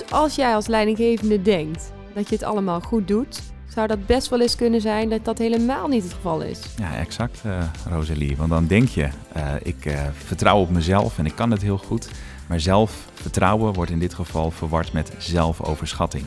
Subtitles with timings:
[0.00, 4.28] Dus als jij als leidinggevende denkt dat je het allemaal goed doet, zou dat best
[4.28, 6.60] wel eens kunnen zijn dat dat helemaal niet het geval is.
[6.76, 8.36] Ja, exact, uh, Rosalie.
[8.36, 11.78] Want dan denk je, uh, ik uh, vertrouw op mezelf en ik kan het heel
[11.78, 12.08] goed.
[12.46, 16.24] Maar zelfvertrouwen wordt in dit geval verward met zelfoverschatting.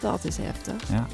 [0.00, 0.88] Dat is heftig.
[0.88, 1.06] Ja.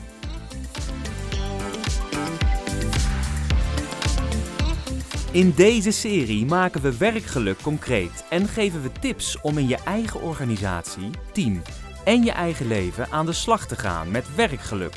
[5.30, 10.20] In deze serie maken we werkgeluk concreet en geven we tips om in je eigen
[10.20, 11.62] organisatie, team
[12.04, 14.94] en je eigen leven aan de slag te gaan met werkgeluk.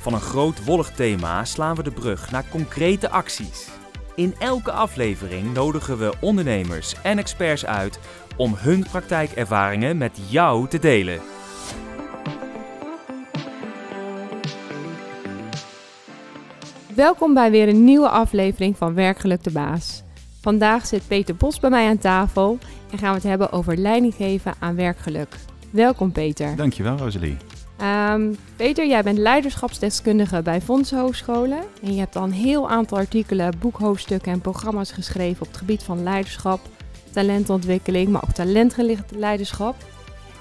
[0.00, 3.68] Van een groot wollig thema slaan we de brug naar concrete acties.
[4.14, 7.98] In elke aflevering nodigen we ondernemers en experts uit
[8.36, 11.20] om hun praktijkervaringen met jou te delen.
[16.94, 20.02] Welkom bij weer een nieuwe aflevering van Werkgeluk de Baas.
[20.40, 22.58] Vandaag zit Peter Bos bij mij aan tafel
[22.90, 25.36] en gaan we het hebben over leiding geven aan werkgeluk.
[25.70, 26.56] Welkom Peter.
[26.56, 27.36] Dankjewel Rosalie.
[27.82, 31.62] Um, Peter, jij bent leiderschapsdeskundige bij Fonds Hogescholen.
[31.82, 35.82] En je hebt al een heel aantal artikelen, boekhoofdstukken en programma's geschreven op het gebied
[35.82, 36.60] van leiderschap,
[37.10, 39.74] talentontwikkeling, maar ook talentgericht leiderschap.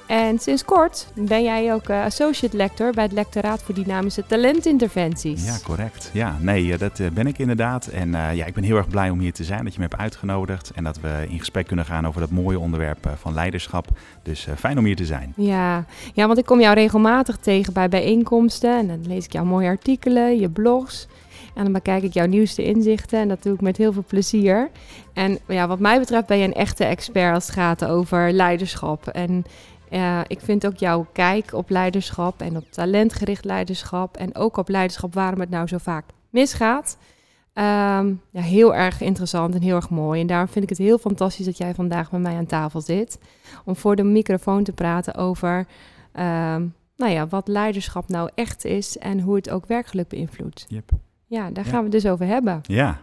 [0.09, 5.45] En sinds kort ben jij ook uh, associate lector bij het lectoraat voor dynamische talentinterventies.
[5.45, 6.09] Ja, correct.
[6.13, 7.87] Ja, nee, eh, dat uh, ben ik inderdaad.
[7.87, 10.01] En ja, ik ben heel erg blij om hier te zijn, dat je me hebt
[10.01, 10.71] uitgenodigd.
[10.75, 13.87] En dat we in gesprek kunnen gaan over dat mooie onderwerp van leiderschap.
[14.23, 15.33] Dus fijn om hier te zijn.
[15.35, 15.85] Ja.
[16.13, 18.77] ja, want ik kom jou regelmatig tegen bij bijeenkomsten.
[18.77, 21.07] En dan lees ik jouw mooie artikelen, je blogs.
[21.53, 24.69] En dan bekijk ik jouw nieuwste inzichten en dat doe ik met heel veel plezier.
[25.13, 29.07] En ja, wat mij betreft ben je een echte expert als het gaat over leiderschap.
[29.07, 29.45] En
[29.91, 34.69] uh, ik vind ook jouw kijk op leiderschap en op talentgericht leiderschap en ook op
[34.69, 36.97] leiderschap waarom het nou zo vaak misgaat.
[37.53, 40.21] Um, ja, heel erg interessant en heel erg mooi.
[40.21, 43.19] En daarom vind ik het heel fantastisch dat jij vandaag met mij aan tafel zit.
[43.65, 45.65] Om voor de microfoon te praten over
[46.13, 50.65] um, nou ja, wat leiderschap nou echt is en hoe het ook werkelijk beïnvloedt.
[50.67, 50.89] Yep.
[51.25, 52.59] Ja, daar gaan we het dus over hebben.
[52.61, 52.99] Ja.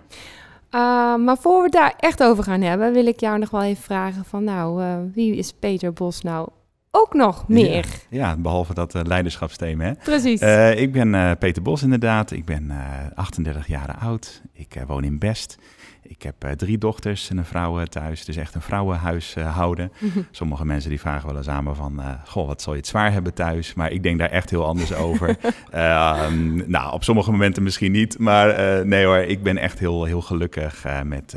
[0.70, 3.62] Uh, maar voor we het daar echt over gaan hebben, wil ik jou nog wel
[3.62, 6.48] even vragen van nou, uh, wie is Peter Bos nou
[6.96, 7.86] ook nog meer.
[8.08, 9.84] Ja, behalve dat uh, leiderschapsthema.
[9.84, 9.94] Hè?
[9.94, 10.42] Precies.
[10.42, 12.30] Uh, ik ben uh, Peter Bos inderdaad.
[12.30, 12.72] Ik ben
[13.14, 14.42] 38 jaar oud.
[14.52, 15.58] Ik woon in Best.
[16.02, 18.24] Ik heb drie dochters en een vrouw thuis.
[18.24, 19.92] Dus echt een vrouwenhuishouden.
[20.30, 22.02] Sommige mensen die vragen wel eens aan me van...
[22.24, 23.74] goh, wat zal je het zwaar hebben thuis?
[23.74, 25.36] Maar ik denk daar echt heel anders over.
[25.70, 28.18] Ehm, nou, op sommige momenten misschien niet.
[28.18, 31.36] Maar nee hoor, ik ben echt heel, heel gelukkig met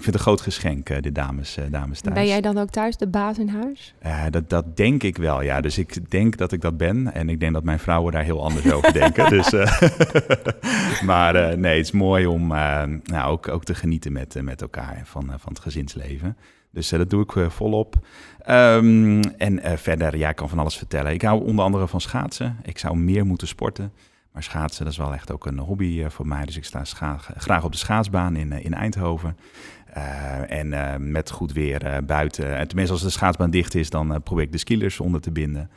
[0.00, 2.14] ik vind het een groot geschenk, uh, de dames, uh, dames thuis.
[2.14, 3.94] Ben jij dan ook thuis de baas in huis?
[4.06, 5.60] Uh, dat, dat denk ik wel, ja.
[5.60, 7.14] Dus ik denk dat ik dat ben.
[7.14, 9.28] En ik denk dat mijn vrouwen daar heel anders over denken.
[9.40, 9.50] Dus,
[11.10, 15.24] maar nee, het is mooi om nou, ook, ook te genieten met, met elkaar van,
[15.26, 16.36] van het gezinsleven.
[16.70, 17.94] Dus dat doe ik volop.
[18.48, 21.12] Um, en verder, ja, ik kan van alles vertellen.
[21.12, 22.56] Ik hou onder andere van schaatsen.
[22.62, 23.92] Ik zou meer moeten sporten.
[24.32, 26.44] Maar schaatsen, dat is wel echt ook een hobby voor mij.
[26.44, 26.84] Dus ik sta
[27.36, 29.36] graag op de schaatsbaan in, in Eindhoven.
[29.96, 32.56] Uh, en uh, met goed weer uh, buiten.
[32.56, 35.70] En tenminste, als de schaatsbaan dicht is, dan probeer ik de skilers onder te binden.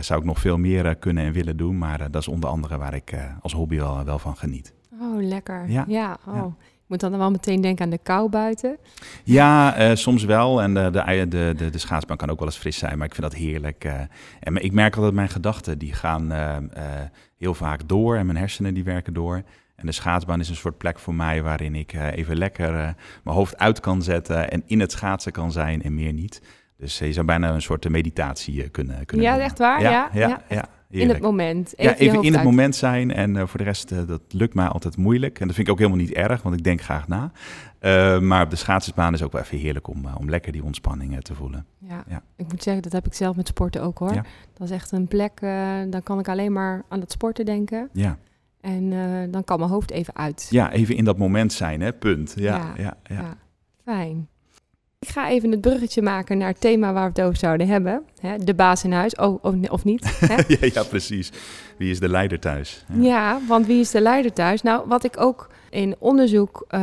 [0.00, 2.94] zou ik nog veel meer kunnen en willen doen, maar dat is onder andere waar
[2.94, 4.72] ik als hobby wel, wel van geniet.
[5.00, 5.70] Oh, lekker.
[5.70, 6.16] Ja, ja.
[6.26, 6.34] Oh.
[6.34, 6.44] Ja.
[6.72, 8.76] Ik moet dan wel meteen denken aan de kou buiten.
[9.24, 10.62] Ja, soms wel.
[10.62, 13.30] En de, de, de, de, schaatsbaan kan ook wel eens fris zijn, maar ik vind
[13.30, 13.84] dat heerlijk.
[14.40, 16.32] en ik merk altijd mijn gedachten, die gaan
[17.38, 19.42] heel vaak door en mijn hersenen die werken door.
[19.74, 22.88] En de schaatsbaan is een soort plek voor mij waarin ik uh, even lekker uh,
[23.24, 26.42] mijn hoofd uit kan zetten en in het schaatsen kan zijn en meer niet.
[26.76, 29.42] Dus uh, je zou bijna een soort meditatie kunnen, kunnen Ja, doen.
[29.44, 29.80] echt waar?
[29.80, 30.42] Ja, ja, ja.
[30.48, 31.78] ja in het moment.
[31.78, 32.44] Even ja, even in het uit.
[32.44, 33.10] moment zijn.
[33.10, 35.40] En voor de rest, dat lukt mij altijd moeilijk.
[35.40, 37.30] En dat vind ik ook helemaal niet erg, want ik denk graag na.
[38.20, 41.34] maar op de schaatsbaan is ook wel even heerlijk om, om lekker die ontspanning te
[41.34, 41.66] voelen.
[41.78, 44.12] Ja, ja, ik moet zeggen, dat heb ik zelf met sporten ook hoor.
[44.54, 45.40] Dat is echt een plek,
[45.90, 47.88] dan kan ik alleen maar aan het sporten denken.
[47.92, 48.18] Ja.
[48.64, 50.46] En uh, dan kan mijn hoofd even uit.
[50.50, 51.92] Ja, even in dat moment zijn, hè?
[51.92, 52.32] Punt.
[52.36, 53.14] Ja, ja, ja, ja.
[53.14, 53.36] ja,
[53.84, 54.28] Fijn.
[54.98, 58.02] Ik ga even het bruggetje maken naar het thema waar we het over zouden hebben.
[58.20, 58.38] Hè?
[58.38, 60.18] De baas in huis, oh, of, of niet.
[60.28, 60.34] Hè?
[60.48, 61.32] ja, ja, precies.
[61.78, 62.84] Wie is de leider thuis?
[62.92, 63.02] Ja.
[63.02, 63.40] ja.
[63.48, 64.62] want wie is de leider thuis?
[64.62, 66.80] Nou, wat ik ook in onderzoek uh,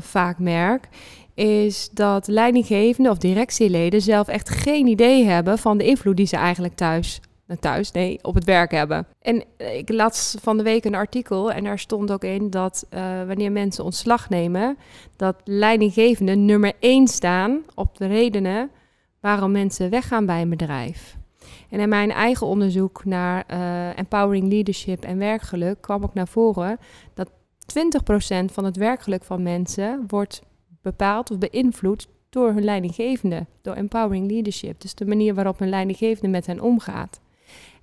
[0.00, 0.88] vaak merk,
[1.34, 6.36] is dat leidinggevenden of directieleden zelf echt geen idee hebben van de invloed die ze
[6.36, 7.20] eigenlijk thuis
[7.56, 9.06] thuis, nee, op het werk hebben.
[9.20, 13.00] En ik las van de week een artikel en daar stond ook in dat uh,
[13.26, 14.78] wanneer mensen ontslag nemen,
[15.16, 18.70] dat leidinggevenden nummer één staan op de redenen
[19.20, 21.16] waarom mensen weggaan bij een bedrijf.
[21.70, 26.78] En in mijn eigen onderzoek naar uh, empowering leadership en werkgeluk kwam ook naar voren
[27.14, 30.42] dat 20% van het werkgeluk van mensen wordt
[30.82, 34.80] bepaald of beïnvloed door hun leidinggevende, door empowering leadership.
[34.80, 37.20] Dus de manier waarop hun leidinggevende met hen omgaat.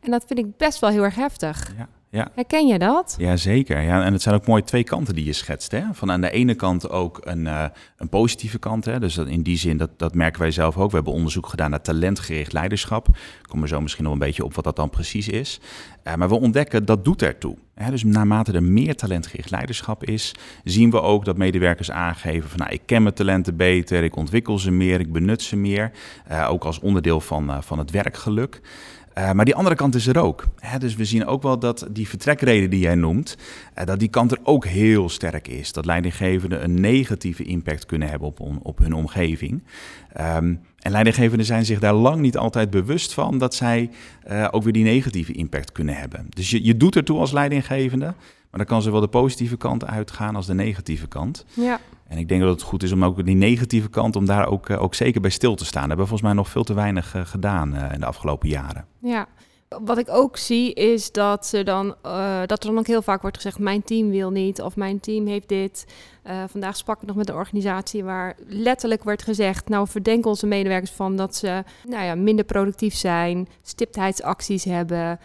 [0.01, 1.73] En dat vind ik best wel heel erg heftig.
[1.77, 1.89] Ja.
[2.15, 2.31] Ja.
[2.35, 3.15] Herken je dat?
[3.17, 3.81] Ja, zeker.
[3.81, 5.71] Ja, en het zijn ook mooi twee kanten die je schetst.
[5.71, 5.83] Hè?
[5.91, 7.65] Van aan de ene kant ook een, uh,
[7.97, 8.85] een positieve kant.
[8.85, 8.99] Hè?
[8.99, 10.89] Dus dat in die zin, dat, dat merken wij zelf ook.
[10.89, 13.07] We hebben onderzoek gedaan naar talentgericht leiderschap.
[13.07, 15.59] Ik kom er zo misschien nog een beetje op wat dat dan precies is.
[16.03, 17.57] Uh, maar we ontdekken dat doet ertoe.
[17.73, 17.89] Hè?
[17.89, 22.71] Dus naarmate er meer talentgericht leiderschap is, zien we ook dat medewerkers aangeven van nou,
[22.71, 25.91] ik ken mijn talenten beter, ik ontwikkel ze meer, ik benut ze meer.
[26.31, 28.61] Uh, ook als onderdeel van, van het werkgeluk.
[29.17, 30.43] Uh, maar die andere kant is er ook.
[30.59, 30.79] Hè?
[30.79, 33.37] Dus we zien ook wel dat die vertrekreden die jij noemt,
[33.77, 35.71] uh, dat die kant er ook heel sterk is.
[35.71, 39.63] Dat leidinggevenden een negatieve impact kunnen hebben op, op hun omgeving.
[40.21, 43.89] Um, en leidinggevenden zijn zich daar lang niet altijd bewust van dat zij
[44.27, 46.27] uh, ook weer die negatieve impact kunnen hebben.
[46.29, 48.13] Dus je, je doet ertoe als leidinggevende,
[48.55, 51.45] maar dan kan zowel de positieve kant uitgaan als de negatieve kant.
[51.53, 51.79] Ja.
[52.07, 54.69] En ik denk dat het goed is om ook die negatieve kant, om daar ook,
[54.69, 55.81] ook zeker bij stil te staan.
[55.81, 58.49] Dat hebben we volgens mij nog veel te weinig uh, gedaan uh, in de afgelopen
[58.49, 58.85] jaren.
[58.99, 59.27] Ja,
[59.83, 63.21] wat ik ook zie is dat, ze dan, uh, dat er dan ook heel vaak
[63.21, 65.85] wordt gezegd: mijn team wil niet of mijn team heeft dit.
[66.27, 70.47] Uh, vandaag sprak ik nog met een organisatie waar letterlijk werd gezegd: Nou, verdenk onze
[70.47, 75.19] medewerkers van dat ze nou ja, minder productief zijn, stiptheidsacties hebben,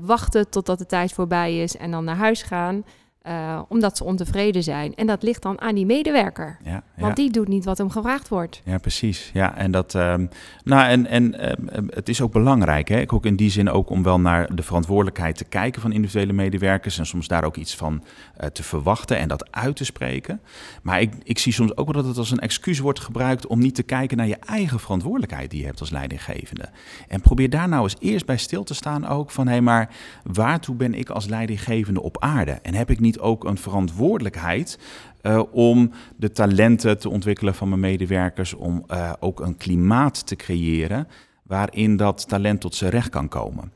[0.00, 2.84] wachten totdat de tijd voorbij is en dan naar huis gaan.
[3.28, 4.94] Uh, omdat ze ontevreden zijn.
[4.94, 6.58] En dat ligt dan aan die medewerker.
[6.64, 8.62] Ja, Want die doet niet wat hem gevraagd wordt.
[8.64, 9.30] Ja, precies.
[9.32, 9.94] Ja, en dat.
[9.94, 10.28] Um,
[10.64, 12.88] nou, en, en um, het is ook belangrijk.
[12.88, 13.00] Hè?
[13.00, 16.32] Ik ook in die zin ook om wel naar de verantwoordelijkheid te kijken van individuele
[16.32, 16.98] medewerkers.
[16.98, 18.02] En soms daar ook iets van
[18.40, 20.40] uh, te verwachten en dat uit te spreken.
[20.82, 23.58] Maar ik, ik zie soms ook wel dat het als een excuus wordt gebruikt om
[23.58, 26.68] niet te kijken naar je eigen verantwoordelijkheid die je hebt als leidinggevende.
[27.08, 29.90] En probeer daar nou eens eerst bij stil te staan ook van hé, hey, maar
[30.22, 32.58] waartoe ben ik als leidinggevende op aarde?
[32.62, 34.78] En heb ik niet ook een verantwoordelijkheid
[35.22, 40.36] uh, om de talenten te ontwikkelen van mijn medewerkers, om uh, ook een klimaat te
[40.36, 41.08] creëren
[41.42, 43.72] waarin dat talent tot zijn recht kan komen.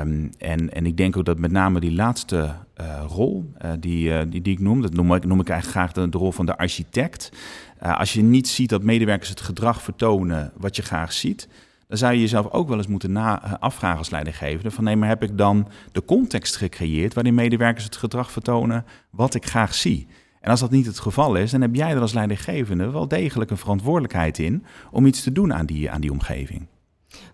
[0.00, 4.42] Um, en, en ik denk ook dat met name die laatste uh, rol die, die,
[4.42, 6.56] die ik noem, dat noem ik, noem ik eigenlijk graag de, de rol van de
[6.56, 7.32] architect.
[7.78, 11.48] als je niet ziet dat medewerkers het gedrag vertonen wat je graag ziet,
[11.92, 14.96] dan zou je jezelf ook wel eens moeten na, uh, afvragen als leidinggevende van nee,
[14.96, 19.74] maar heb ik dan de context gecreëerd waarin medewerkers het gedrag vertonen wat ik graag
[19.74, 20.06] zie?
[20.40, 23.50] En als dat niet het geval is, dan heb jij er als leidinggevende wel degelijk
[23.50, 26.66] een verantwoordelijkheid in om iets te doen aan die, aan die omgeving.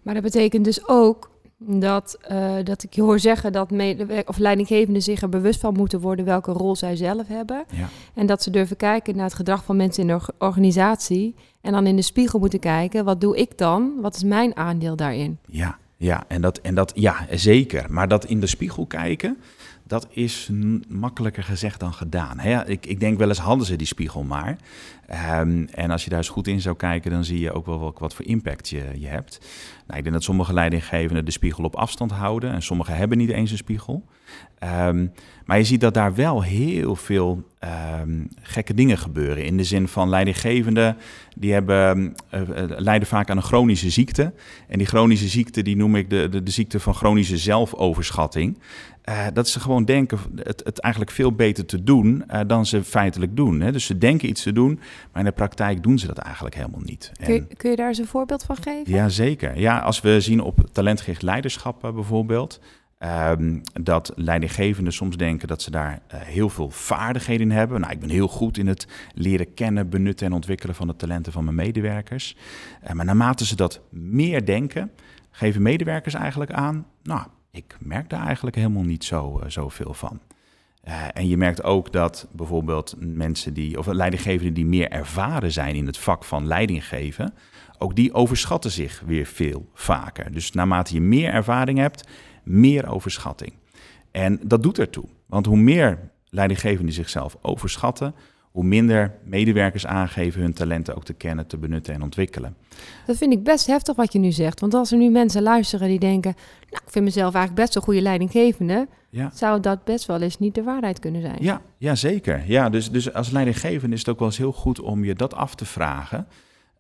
[0.03, 3.73] Maar dat betekent dus ook dat, uh, dat ik je hoor zeggen dat
[4.27, 7.65] of leidinggevenden zich er bewust van moeten worden welke rol zij zelf hebben.
[7.71, 7.89] Ja.
[8.15, 11.35] En dat ze durven kijken naar het gedrag van mensen in de organisatie.
[11.61, 13.93] En dan in de spiegel moeten kijken, wat doe ik dan?
[14.01, 15.39] Wat is mijn aandeel daarin?
[15.47, 17.87] Ja, ja, en dat, en dat ja, zeker.
[17.93, 19.39] Maar dat in de spiegel kijken,
[19.89, 20.51] dat is
[20.89, 22.39] makkelijker gezegd dan gedaan.
[22.39, 22.67] Hè?
[22.67, 24.57] Ik, ik denk wel eens hadden ze die spiegel maar.
[25.41, 27.95] Um, en als je daar eens goed in zou kijken, dan zie je ook wel
[27.99, 29.39] wat, voor impact je, je hebt.
[29.87, 33.31] Nou, ik denk dat sommige leidinggevenden de spiegel op afstand houden en sommigen hebben niet
[33.31, 34.05] eens een spiegel.
[34.65, 35.13] Um,
[35.45, 37.45] maar je ziet dat daar wel heel veel
[38.01, 39.45] um, gekke dingen gebeuren.
[39.45, 40.97] In de zin van leidinggevenden,
[41.37, 44.33] die hebben, uh, lijden vaak aan een chronische ziekte.
[44.69, 48.59] En die chronische ziekte, die noem ik de, de ziekte van chronische zelfoverschatting.
[49.09, 52.85] Uh, dat ze gewoon denken het, het eigenlijk veel beter te doen uh, dan ze
[52.85, 53.61] feitelijk doen.
[53.61, 53.73] Hè?
[53.73, 54.81] Dus ze denken iets te doen,
[55.13, 57.13] maar in de praktijk doen ze dat eigenlijk helemaal niet.
[57.25, 58.93] Kun je, kun je daar eens een voorbeeld van geven?
[58.93, 59.59] Ja, zeker.
[59.59, 62.61] Ja, als we zien op talentgericht leiderschap uh, bijvoorbeeld...
[63.31, 67.81] Um, dat leidinggevenden soms denken dat ze daar uh, heel veel vaardigheden in hebben.
[67.81, 71.33] Nou, ik ben heel goed in het leren kennen, benutten en ontwikkelen van de talenten
[71.33, 72.37] van mijn medewerkers.
[72.85, 74.91] Uh, maar naarmate ze dat meer denken,
[75.31, 76.87] geven medewerkers eigenlijk aan...
[77.03, 77.23] nou,
[77.59, 80.21] ik merk daar eigenlijk helemaal niet zo, uh, zoveel van.
[80.85, 85.75] Uh, en je merkt ook dat bijvoorbeeld mensen die, of leidinggevenden die meer ervaren zijn
[85.75, 87.35] in het vak van leidinggeven,
[87.79, 90.33] ook die overschatten zich weer veel vaker.
[90.33, 92.09] Dus naarmate je meer ervaring hebt,
[92.43, 93.53] meer overschatting.
[94.11, 95.05] En dat doet ertoe.
[95.27, 98.15] Want hoe meer leidinggevenden zichzelf overschatten,
[98.59, 102.57] hoe minder medewerkers aangeven hun talenten ook te kennen, te benutten en ontwikkelen.
[103.07, 104.61] Dat vind ik best heftig wat je nu zegt.
[104.61, 106.35] Want als er nu mensen luisteren die denken,
[106.71, 109.31] nou, ik vind mezelf eigenlijk best een goede leidinggevende, ja.
[109.35, 111.37] zou dat best wel eens niet de waarheid kunnen zijn.
[111.41, 112.43] Ja, ja zeker.
[112.47, 115.35] Ja, dus, dus als leidinggevende is het ook wel eens heel goed om je dat
[115.35, 116.27] af te vragen.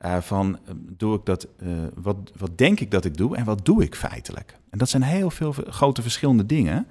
[0.04, 3.64] Uh, van, doe ik dat, uh, wat, wat denk ik dat ik doe en wat
[3.64, 4.58] doe ik feitelijk?
[4.70, 6.86] En dat zijn heel veel grote verschillende dingen,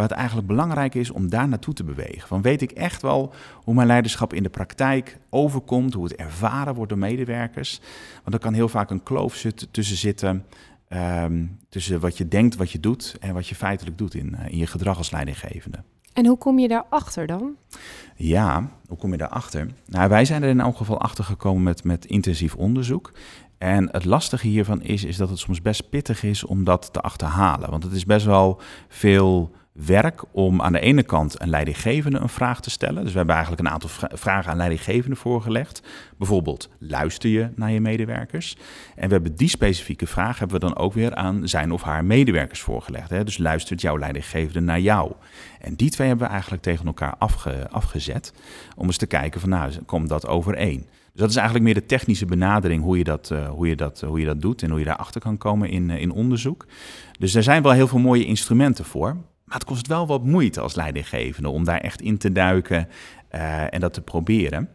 [0.00, 2.28] waar het eigenlijk belangrijk is om daar naartoe te bewegen.
[2.28, 6.74] Van weet ik echt wel hoe mijn leiderschap in de praktijk overkomt, hoe het ervaren
[6.74, 7.80] wordt door medewerkers?
[8.22, 10.44] Want er kan heel vaak een kloof zitten, tussen zitten,
[10.88, 14.52] um, tussen wat je denkt, wat je doet en wat je feitelijk doet in, uh,
[14.52, 15.78] in je gedrag als leidinggevende.
[16.12, 17.54] En hoe kom je daarachter dan?
[18.16, 19.66] Ja, hoe kom je daarachter?
[19.86, 23.12] Nou, wij zijn er in elk geval achter gekomen met, met intensief onderzoek.
[23.58, 27.00] En het lastige hiervan is, is dat het soms best pittig is om dat te
[27.00, 27.70] achterhalen.
[27.70, 32.28] Want het is best wel veel werk om aan de ene kant een leidinggevende een
[32.28, 33.02] vraag te stellen.
[33.02, 35.82] Dus we hebben eigenlijk een aantal vragen aan leidinggevenden voorgelegd.
[36.18, 38.56] Bijvoorbeeld, luister je naar je medewerkers?
[38.96, 42.04] En we hebben die specifieke vraag hebben we dan ook weer aan zijn of haar
[42.04, 43.10] medewerkers voorgelegd.
[43.10, 43.24] Hè?
[43.24, 45.12] Dus luistert jouw leidinggevende naar jou?
[45.60, 48.32] En die twee hebben we eigenlijk tegen elkaar afge, afgezet
[48.76, 50.86] om eens te kijken van nou, komt dat overeen?
[51.12, 54.00] Dus dat is eigenlijk meer de technische benadering hoe je dat, uh, hoe je dat,
[54.00, 56.66] hoe je dat doet en hoe je daarachter kan komen in, uh, in onderzoek.
[57.18, 59.16] Dus er zijn wel heel veel mooie instrumenten voor.
[59.50, 62.88] Maar het kost wel wat moeite als leidinggevende om daar echt in te duiken
[63.34, 64.68] uh, en dat te proberen.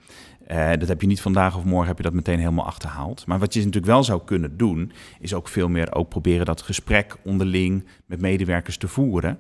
[0.52, 3.26] Uh, dat heb je niet vandaag of morgen heb je dat meteen helemaal achterhaald.
[3.26, 6.62] Maar wat je natuurlijk wel zou kunnen doen, is ook veel meer ook proberen dat
[6.62, 9.40] gesprek onderling met medewerkers te voeren.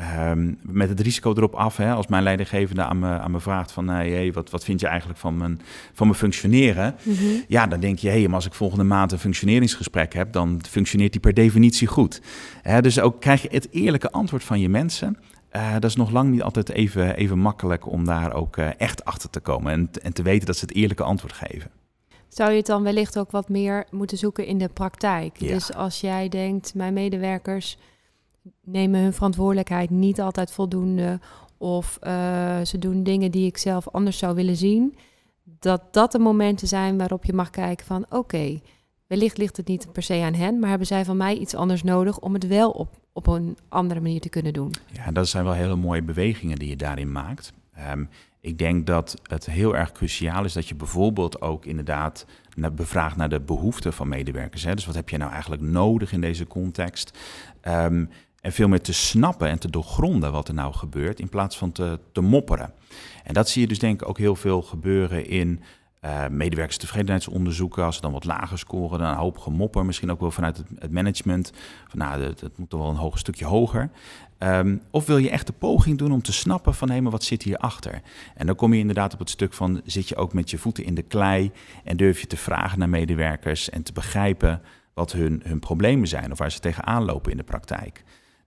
[0.00, 3.72] Um, met het risico erop af, hè, als mijn leidinggevende aan me, aan me vraagt
[3.72, 5.60] van, hey, wat, wat vind je eigenlijk van mijn,
[5.92, 6.94] van mijn functioneren?
[7.02, 7.44] Mm -hmm.
[7.48, 10.60] Ja, dan denk je, hé, hey, maar als ik volgende maand een functioneringsgesprek heb, dan
[10.68, 12.20] functioneert die per definitie goed.
[12.62, 15.18] Hè, dus ook krijg je het eerlijke antwoord van je mensen.
[15.52, 19.04] Uh, dat is nog lang niet altijd even, even makkelijk om daar ook uh, echt
[19.04, 21.70] achter te komen en, en te weten dat ze het eerlijke antwoord geven.
[22.28, 25.36] Zou je het dan wellicht ook wat meer moeten zoeken in de praktijk?
[25.36, 25.54] Ja.
[25.54, 27.78] Dus als jij denkt, mijn medewerkers
[28.64, 31.20] nemen hun verantwoordelijkheid niet altijd voldoende.
[31.58, 32.10] Of uh,
[32.60, 34.96] ze doen dingen die ik zelf anders zou willen zien.
[35.42, 38.60] Dat dat de momenten zijn waarop je mag kijken van oké,
[39.06, 41.82] wellicht ligt het niet per se aan hen, maar hebben zij van mij iets anders
[41.82, 44.74] nodig om het wel op, op een andere manier te kunnen doen.
[44.92, 47.52] Ja, dat zijn wel hele mooie bewegingen die je daarin maakt.
[47.92, 48.08] Um,
[48.40, 52.26] ik denk dat het heel erg cruciaal is dat je bijvoorbeeld ook inderdaad
[52.72, 54.64] bevraagt naar de behoeften van medewerkers.
[54.64, 54.74] Hè?
[54.74, 57.18] Dus wat heb je nou eigenlijk nodig in deze context?
[57.68, 58.10] Um,
[58.44, 61.72] en veel meer te snappen en te doorgronden wat er nou gebeurt, in plaats van
[61.72, 62.72] te, te mopperen.
[63.22, 65.60] En dat zie je dus denk ik ook heel veel gebeuren in
[66.04, 67.84] uh, medewerkerstevredenheidsonderzoeken.
[67.84, 69.84] Als ze dan wat lager scoren, dan een hoop gemopper.
[69.84, 71.52] Misschien ook wel vanuit het, het management.
[71.88, 73.90] Van nou, dat, moet toch wel een hoog stukje hoger.
[74.38, 77.24] Um, of wil je echt de poging doen om te snappen van hé, maar wat
[77.24, 78.00] zit hierachter?
[78.34, 80.84] En dan kom je inderdaad op het stuk van zit je ook met je voeten
[80.84, 81.52] in de klei
[81.84, 84.62] en durf je te vragen naar medewerkers en te begrijpen
[84.94, 88.04] wat hun, hun problemen zijn of waar ze tegenaan lopen in de praktijk.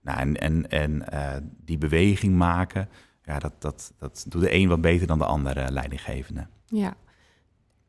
[0.08, 1.32] Nou, en en, en uh,
[1.64, 2.88] die beweging maken,
[3.24, 6.46] ja, dat, dat, dat doet de een wat beter dan de andere leidinggevende.
[6.66, 6.94] Ja,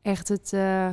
[0.02, 0.88] echt het, uh,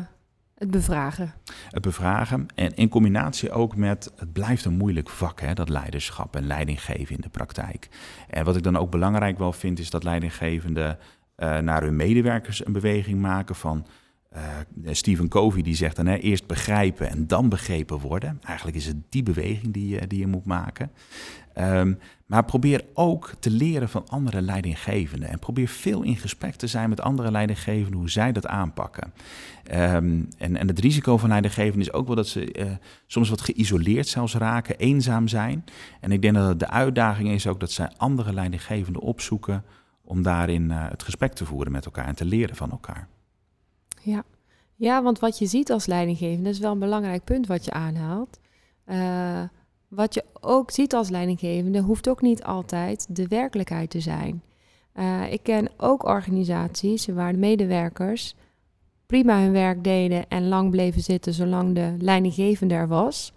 [0.55, 1.33] het bevragen.
[1.69, 6.35] Het bevragen en in combinatie ook met, het blijft een moeilijk vak, hè, dat leiderschap
[6.35, 7.89] en leidinggeven in de praktijk.
[8.29, 10.97] En wat ik dan ook belangrijk wel vind, is dat leidinggevenden
[11.37, 13.85] uh, naar hun medewerkers een beweging maken van
[14.37, 18.39] uh, Stephen Covey die zegt dan hè, eerst begrijpen en dan begrepen worden.
[18.43, 20.91] Eigenlijk is het die beweging die je, die je moet maken.
[21.59, 25.29] Um, maar probeer ook te leren van andere leidinggevenden.
[25.29, 29.13] En probeer veel in gesprek te zijn met andere leidinggevenden, hoe zij dat aanpakken.
[29.71, 32.71] Um, en, en het risico van leidinggevenden is ook wel dat ze uh,
[33.07, 35.63] soms wat geïsoleerd zelfs raken, eenzaam zijn.
[36.01, 39.63] En ik denk dat de uitdaging is ook dat zij andere leidinggevenden opzoeken
[40.03, 43.07] om daarin uh, het gesprek te voeren met elkaar en te leren van elkaar.
[44.07, 44.23] Ja.
[44.75, 48.39] ja, want wat je ziet als leidinggevende, is wel een belangrijk punt wat je aanhaalt.
[48.85, 49.43] Uh,
[49.87, 54.41] wat je ook ziet als leidinggevende, hoeft ook niet altijd de werkelijkheid te zijn.
[54.95, 58.35] Uh, ik ken ook organisaties waar de medewerkers
[59.05, 63.33] prima hun werk deden en lang bleven zitten zolang de leidinggevende er was.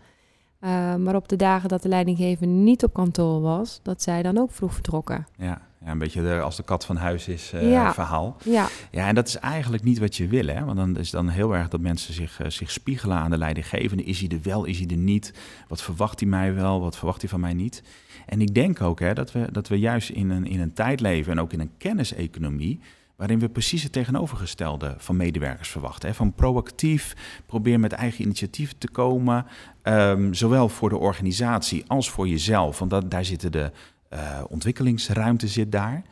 [0.60, 4.38] Uh, maar op de dagen dat de leidinggevende niet op kantoor was, dat zij dan
[4.38, 5.26] ook vroeg vertrokken.
[5.36, 5.68] Ja.
[5.84, 7.94] Ja, een beetje de, als de kat van huis is uh, ja.
[7.94, 8.36] verhaal.
[8.44, 8.68] Ja.
[8.90, 10.46] ja, en dat is eigenlijk niet wat je wil.
[10.46, 10.64] Hè?
[10.64, 14.04] Want dan is dan heel erg dat mensen zich, uh, zich spiegelen aan de leidinggevende.
[14.04, 15.34] Is hij er wel, is hij er niet?
[15.68, 17.82] Wat verwacht hij mij wel, wat verwacht hij van mij niet?
[18.26, 21.00] En ik denk ook hè, dat, we, dat we juist in een, in een tijd
[21.00, 22.80] leven en ook in een kenniseconomie
[23.16, 26.08] waarin we precies het tegenovergestelde van medewerkers verwachten.
[26.08, 26.14] Hè?
[26.14, 29.46] Van proactief, probeer met eigen initiatieven te komen,
[29.82, 32.78] um, zowel voor de organisatie als voor jezelf.
[32.78, 33.70] Want dat, daar zitten de,
[34.10, 36.02] uh, ontwikkelingsruimte zit daar.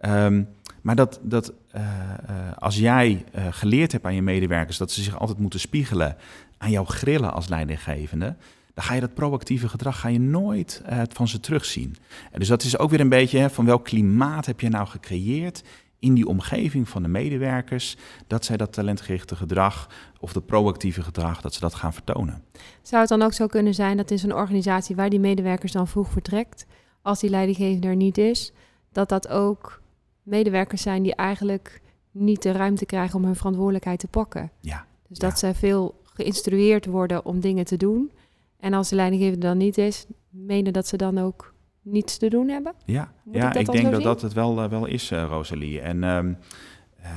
[0.00, 0.48] Um,
[0.82, 5.18] maar dat, dat uh, uh, als jij geleerd hebt aan je medewerkers dat ze zich
[5.18, 6.16] altijd moeten spiegelen
[6.58, 8.36] aan jouw grillen als leidinggevende,
[8.74, 11.96] dan ga je dat proactieve gedrag ga je nooit van ze terugzien.
[12.32, 14.86] En dus dat is ook weer een beetje hè, van welk klimaat heb je nou
[14.86, 15.62] gecreëerd
[15.98, 17.96] in die omgeving van de medewerkers,
[18.26, 19.88] dat zij dat talentgerichte gedrag
[20.20, 22.42] of dat proactieve gedrag, dat ze dat gaan vertonen.
[22.82, 25.88] Zou het dan ook zo kunnen zijn dat in zo'n organisatie waar die medewerkers dan
[25.88, 26.66] vroeg vertrekt,
[27.04, 28.52] als die leidinggevende er niet is,
[28.92, 29.80] dat dat ook
[30.22, 31.80] medewerkers zijn die eigenlijk
[32.10, 34.50] niet de ruimte krijgen om hun verantwoordelijkheid te pakken.
[34.60, 34.86] Ja.
[35.08, 35.36] Dus dat ja.
[35.36, 38.12] zij veel geïnstrueerd worden om dingen te doen.
[38.60, 42.48] En als de leidinggevende dan niet is, menen dat ze dan ook niets te doen
[42.48, 42.74] hebben?
[42.84, 44.02] Ja, Moet ja ik denk dat zien?
[44.02, 45.80] dat het wel, eh, wel is, eh, Rosalie.
[45.80, 47.10] En eh,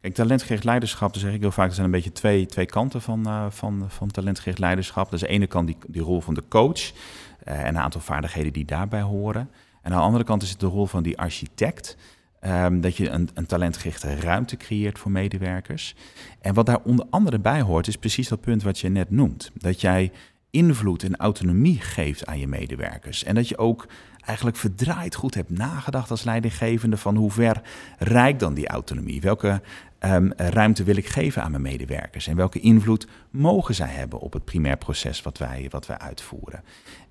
[0.00, 3.02] kijk, talentgericht leiderschap, dan zeg ik heel vaak, er zijn een beetje twee, twee kanten
[3.02, 5.04] van, van, van talentgericht leiderschap.
[5.04, 6.92] Dat is de ene kant die, die rol van de coach
[7.44, 9.50] en een aantal vaardigheden die daarbij horen.
[9.82, 11.96] En aan de andere kant is het de rol van die architect.
[12.40, 15.94] ehm, dat je een, een talentgerichte ruimte creëert voor medewerkers.
[16.40, 19.50] En wat daar onder andere bij hoort, is precies dat punt wat je net noemt.
[19.54, 20.12] Dat jij
[20.50, 23.24] invloed en autonomie geeft aan je medewerkers.
[23.24, 23.86] En dat je ook
[24.26, 27.62] eigenlijk verdraaid goed hebt nagedacht als leidinggevende van hoe ver
[27.98, 29.20] reikt dan die autonomie?
[29.20, 29.60] Welke
[29.98, 32.26] ehm, ruimte wil ik geven aan mijn medewerkers?
[32.26, 36.62] En welke invloed mogen zij hebben op het primair proces wat wij, wat wij uitvoeren?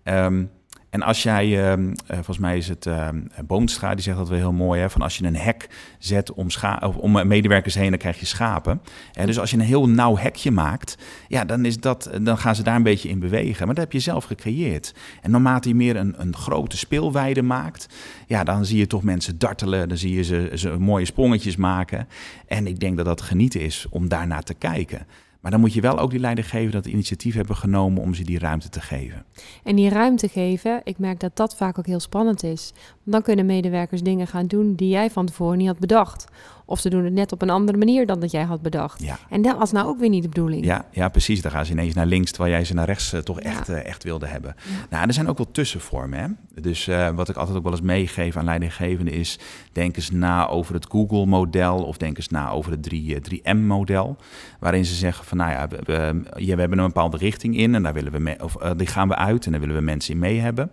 [0.04, 0.46] Ehm,
[0.94, 4.38] en als jij, ehm, eh, volgens mij is het ehm, Boomstra, die zegt dat wel
[4.38, 5.70] heel mooi, hè, van als je een hek
[6.00, 6.48] zet om,
[6.80, 8.82] of om eh, medewerkers heen, dan krijg je schapen.
[9.26, 10.98] Dus als je een heel nauw hekje maakt,
[11.28, 13.66] ja, dan, is dat, dan gaan ze daar een beetje in bewegen.
[13.66, 14.94] Maar dat heb je zelf gecreëerd.
[15.22, 17.88] En naarmate je meer een, een grote speelweide maakt,
[18.28, 22.08] ja, dan zie je toch mensen dartelen, dan zie je ze, ze mooie sprongetjes maken.
[22.48, 25.06] En ik denk dat dat genieten is om daarnaar te kijken.
[25.44, 28.40] Maar dan moet je wel ook die leidinggever dat initiatief hebben genomen om ze die
[28.40, 29.26] ruimte te geven.
[29.64, 32.74] En die ruimte geven, ik merk dat dat vaak ook heel spannend is.
[33.04, 36.26] Dan kunnen medewerkers dingen gaan doen die jij van tevoren niet had bedacht.
[36.66, 39.04] Of ze doen het net op een andere manier dan dat jij had bedacht.
[39.04, 39.18] Ja.
[39.30, 40.66] En dat was nou ook weer niet de bedoeling.
[40.66, 41.42] Ja, ja, precies.
[41.42, 43.50] Dan gaan ze ineens naar links, terwijl jij ze naar rechts eh, toch Ja.
[43.50, 44.56] echt, eh, echt wilde hebben.
[44.58, 44.86] Ja.
[44.90, 46.20] Nou, er zijn ook wel tussenvormen.
[46.20, 46.62] Hè?
[46.62, 49.40] Dus eh, wat ik altijd ook wel eens meegeef aan leidinggevenden is...
[49.72, 54.18] denk eens na over het Google-model of denk eens na over het 3, eh, 3M-model.
[54.60, 57.76] Waarin ze zeggen nou ja we, hebben een bepaalde richting in...
[57.76, 60.14] en daar willen we of, eh, die gaan we uit en daar willen we mensen
[60.14, 60.72] in mee hebben.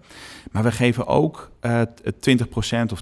[0.50, 3.00] Maar we geven ook eh, het 20% of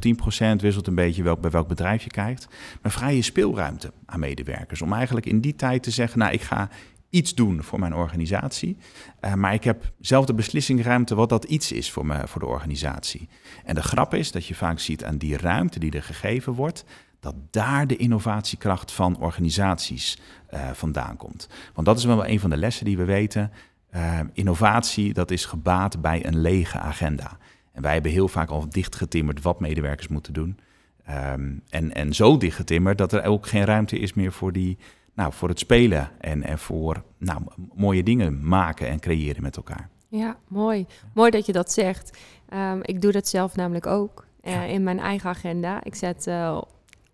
[0.54, 2.48] 10%, wisselt een beetje welk, bij welk bedrijf je kijkt...
[2.82, 4.82] maar vrije speelruimte aan medewerkers.
[4.82, 6.68] Om eigenlijk in die tijd te zeggen, nou ik ga
[7.10, 8.76] iets doen voor mijn organisatie.
[9.20, 12.46] eh, maar ik heb zelf de beslissingsruimte wat dat iets is voor, me, voor de
[12.46, 13.28] organisatie.
[13.64, 16.84] En de grap is dat je vaak ziet aan die ruimte die er gegeven wordt,
[17.20, 21.48] dat daar de innovatiekracht van organisaties eh, vandaan komt.
[21.74, 23.52] Want dat is wel een van de lessen die we weten.
[23.90, 27.36] Eh, innovatie, dat is gebaat bij een lege agenda.
[27.72, 30.58] En wij hebben heel vaak al dichtgetimmerd wat medewerkers moeten doen.
[31.04, 34.78] Ehm, en, en zo dichtgetimmerd dat er ook geen ruimte is meer voor, die,
[35.14, 37.40] nou, voor het spelen en, en voor nou,
[37.74, 39.88] mooie dingen maken en creëren met elkaar.
[40.08, 40.86] Ja, mooi.
[41.14, 42.18] Mooi dat je dat zegt.
[42.48, 44.62] Ehm, ik doe dat zelf namelijk ook eh, Ja.
[44.62, 45.84] in mijn eigen agenda.
[45.84, 46.62] Ik zet eh,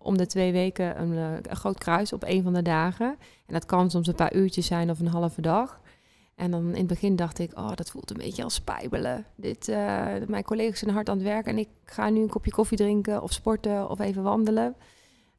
[0.05, 3.15] om de twee weken een, eh, een groot kruis op een van de dagen.
[3.45, 5.79] En dat kan soms een paar uurtjes zijn of een halve dag.
[6.35, 9.25] En dan in het begin dacht ik, oh, dat voelt een beetje als spijbelen.
[9.35, 12.51] Dit, eh, mijn collega's zijn hard aan het werk en ik ga nu een kopje
[12.51, 14.75] koffie drinken of sporten of even wandelen.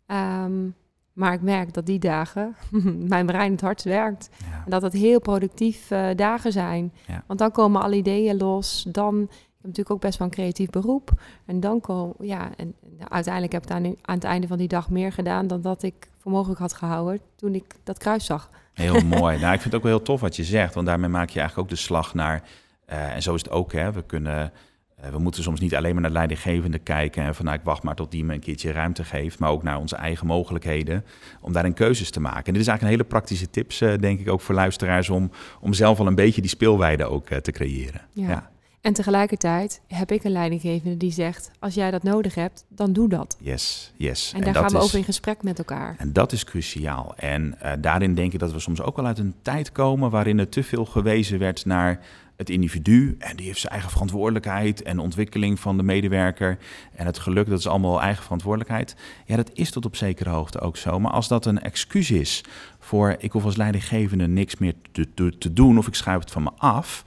[0.07, 0.69] Ehm,
[1.13, 2.57] maar ik merk dat die dagen
[3.15, 4.29] mijn brein het hardst werkt.
[4.39, 4.63] Ja.
[4.65, 6.93] En dat het heel productief eh, dagen zijn.
[7.07, 7.25] Ja.
[7.27, 8.87] Want dan komen alle ideeën los.
[8.89, 9.29] Dan,
[9.67, 11.11] natuurlijk ook best wel een creatief beroep.
[11.47, 12.75] En dan kom, ja, en,
[13.09, 16.09] uiteindelijk heb ik aan, aan het einde van die dag meer gedaan dan dat ik
[16.19, 18.51] voor mogelijk had gehouden toen ik dat kruis zag.
[18.73, 19.39] Heel mooi.
[19.39, 21.39] Nou, ik vind het ook wel heel tof wat je zegt, want daarmee maak je
[21.41, 22.43] eigenlijk ook de slag naar.
[22.87, 23.93] eh, en zo is het ook, hè.
[23.93, 24.53] We kunnen.
[24.97, 27.65] eh, we moeten soms niet alleen maar naar de leidinggevende kijken en van nou, ik
[27.65, 31.05] wacht maar tot die me een keertje ruimte geeft, maar ook naar onze eigen mogelijkheden
[31.41, 32.45] om daarin keuzes te maken.
[32.45, 35.31] En dit is eigenlijk een hele praktische tips, eh, denk ik, ook voor luisteraars om,
[35.61, 38.01] om zelf al een beetje die speelweide ook te creëren.
[38.13, 38.29] Ja.
[38.29, 38.51] ja.
[38.87, 43.09] En tegelijkertijd heb ik een leidinggevende die zegt: als jij dat nodig hebt, dan doe
[43.09, 43.37] dat.
[43.41, 44.33] Yes, yes.
[44.35, 45.95] En daar dat gaan we is- over in gesprek met elkaar.
[45.99, 47.15] En dat is cruciaal.
[47.17, 50.39] En eh, daarin denk ik dat we soms ook wel uit een tijd komen waarin
[50.39, 52.01] er te veel gewezen werd naar
[52.37, 53.17] het individu.
[53.19, 56.59] En die heeft zijn eigen verantwoordelijkheid en ontwikkeling van de medewerker.
[56.95, 58.97] En het geluk, dat is allemaal eigen verantwoordelijkheid.
[59.25, 61.01] Ja, dat is tot op zekere hoogte ook zo.
[61.01, 62.45] Maar als dat een excuus is
[62.79, 66.31] voor ik hoef als leidinggevende niks meer te, te, te doen of ik schuif het
[66.31, 67.05] van me af.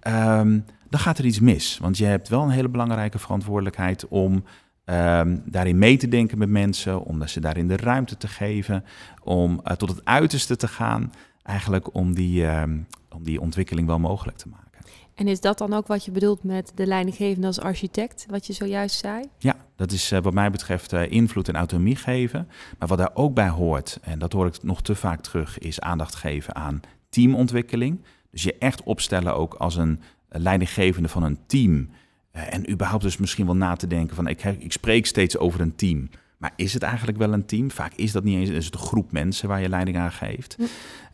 [0.00, 0.58] ehm,
[0.92, 1.78] dan gaat er iets mis.
[1.78, 4.44] Want je hebt wel een hele belangrijke verantwoordelijkheid om
[4.84, 8.84] ehm, daarin mee te denken met mensen, om ze daarin de ruimte te geven,
[9.22, 12.78] om eh, tot het uiterste te gaan, eigenlijk om die, ehm,
[13.10, 14.70] om die ontwikkeling wel mogelijk te maken.
[15.14, 18.52] En is dat dan ook wat je bedoelt met de leidinggevende als architect, wat je
[18.52, 19.24] zojuist zei?
[19.38, 22.48] Ja, dat is eh, wat mij betreft eh, invloed en autonomie geven.
[22.78, 25.80] Maar wat daar ook bij hoort, en dat hoor ik nog te vaak terug, is
[25.80, 28.04] aandacht geven aan teamontwikkeling.
[28.30, 30.00] Dus je echt opstellen ook als een
[30.38, 31.88] leidinggevende van een team.
[32.30, 35.60] Eh, en überhaupt dus misschien wel na te denken van ik, ik spreek steeds over
[35.60, 36.08] een team.
[36.38, 37.70] Maar is het eigenlijk wel een team?
[37.70, 38.48] Vaak is dat niet eens.
[38.48, 40.56] Is het een groep mensen waar je leiding aan geeft.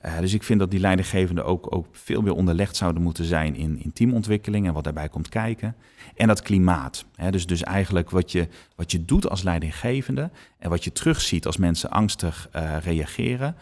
[0.04, 3.56] Uh, dus ik vind dat die leidinggevenden ook, ook veel meer onderlegd zouden moeten zijn
[3.56, 5.74] in, in teamontwikkeling en wat daarbij komt kijken.
[6.16, 7.04] En dat klimaat.
[7.14, 11.46] Hè, dus, dus eigenlijk wat je, wat je doet als leidinggevende en wat je terugziet
[11.46, 13.56] als mensen angstig uh, reageren.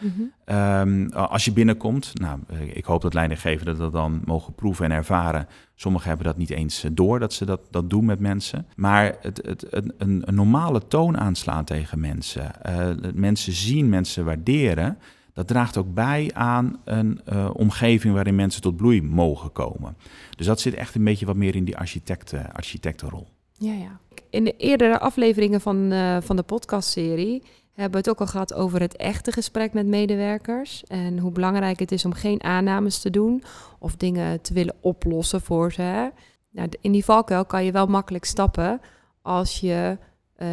[0.45, 2.39] um, als je binnenkomt, nou,
[2.73, 5.47] ik hoop dat leidinggevenden dat dan mogen proeven en ervaren.
[5.75, 8.67] Sommigen hebben dat niet eens door dat ze dat, dat doen met mensen.
[8.75, 12.51] Maar het, het, een, een normale toon aanslaan tegen mensen.
[12.69, 14.97] Uh, mensen zien, mensen waarderen
[15.37, 19.97] dat draagt ook bij aan een uh, omgeving waarin mensen tot bloei mogen komen.
[20.35, 23.27] Dus dat zit echt een beetje wat meer in die architecten, architectenrol.
[23.53, 23.99] Ja, ja.
[24.29, 28.53] In de eerdere afleveringen van, uh, van de podcastserie hebben we het ook al gehad
[28.53, 30.83] over het echte gesprek met medewerkers.
[30.83, 33.43] En hoe belangrijk het is om geen aannames te doen
[33.79, 36.11] of dingen te willen oplossen voor ze.
[36.51, 38.81] Nou, in die valkuil kan je wel makkelijk stappen
[39.21, 39.97] als je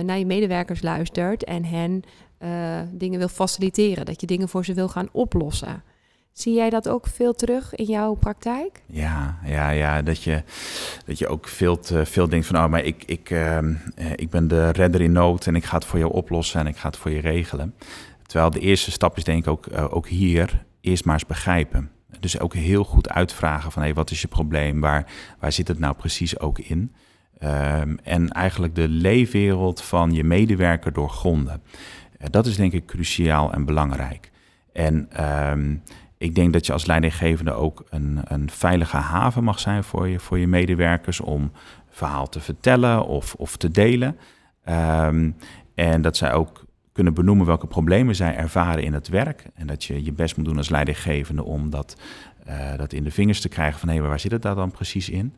[0.05, 2.03] naar je medewerkers luistert en hen
[2.43, 5.83] uh, dingen wil faciliteren, dat je dingen voor ze wil gaan oplossen.
[6.33, 8.83] Zie jij dat ook veel terug in jouw praktijk?
[8.87, 10.43] Ja, ja, ja dat, je,
[11.07, 13.59] dat je ook veel, te, veel denkt van, oh, maar ik, ik, uh,
[14.15, 16.77] ik ben de redder in nood en ik ga het voor jou oplossen en ik
[16.77, 17.75] ga het voor je regelen.
[18.27, 21.91] Terwijl de eerste stap is denk ik ook, uh, ook hier eerst maar eens begrijpen.
[22.21, 24.81] Dus ook heel goed uitvragen van, hey, wat is je probleem?
[24.81, 26.95] Waar, waar zit het nou precies ook in?
[27.43, 31.63] Um, en eigenlijk de leefwereld van je medewerker doorgronden.
[32.31, 34.31] Dat is denk ik cruciaal en belangrijk.
[34.73, 35.09] En
[35.51, 35.83] um,
[36.19, 40.19] ik denk dat je als leidinggevende ook een, een veilige haven mag zijn voor je,
[40.19, 41.53] voor je medewerkers om
[41.91, 44.19] verhaal te vertellen of, of te delen.
[44.69, 45.37] Um,
[45.75, 49.45] en dat zij ook kunnen benoemen welke problemen zij ervaren in het werk.
[49.55, 51.97] En dat je je best moet doen als leidinggevende om dat,
[52.49, 54.71] uh, dat in de vingers te krijgen van hé, hey, waar zit het daar dan
[54.71, 55.35] precies in?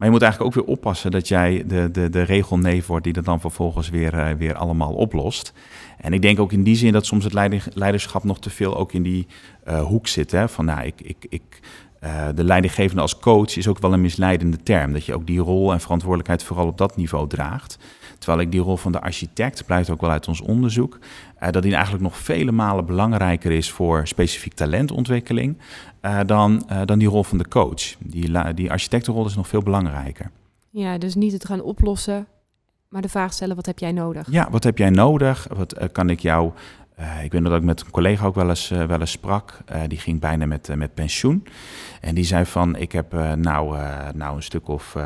[0.00, 3.12] Maar je moet eigenlijk ook weer oppassen dat jij de, de, de regelneef wordt die
[3.12, 5.52] dat dan vervolgens weer, uh, weer allemaal oplost.
[5.98, 7.32] En ik denk ook in die zin dat soms het
[7.74, 9.26] leiderschap nog te veel ook in die
[9.68, 10.30] uh, hoek zit.
[10.30, 10.48] Hè?
[10.48, 11.60] Van nou, ik, ik, ik,
[12.04, 14.92] uh, de leidinggevende als coach is ook wel een misleidende term.
[14.92, 17.78] Dat je ook die rol en verantwoordelijkheid vooral op dat niveau draagt.
[18.20, 20.98] Terwijl ik die rol van de architect, blijkt ook wel uit ons onderzoek,
[21.42, 25.58] uh, dat die eigenlijk nog vele malen belangrijker is voor specifiek talentontwikkeling
[26.02, 27.94] uh, dan, uh, dan die rol van de coach.
[27.98, 30.30] Die, die architectenrol is nog veel belangrijker.
[30.70, 32.26] Ja, dus niet het gaan oplossen,
[32.88, 34.26] maar de vraag stellen: wat heb jij nodig?
[34.30, 35.46] Ja, wat heb jij nodig?
[35.56, 36.52] Wat kan ik jou.
[37.00, 39.10] Uh, ik weet nog dat ik met een collega ook wel eens, uh, wel eens
[39.10, 39.58] sprak.
[39.72, 41.46] Uh, die ging bijna met, met pensioen.
[42.00, 43.76] En die zei van, ik heb nou,
[44.14, 44.96] nou een stuk of